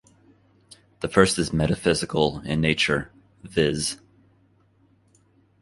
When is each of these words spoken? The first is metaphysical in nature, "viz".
The 1.01 1.07
first 1.07 1.37
is 1.37 1.53
metaphysical 1.53 2.39
in 2.39 2.59
nature, 2.59 3.11
"viz". 3.43 3.99